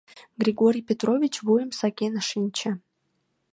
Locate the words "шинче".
2.29-2.71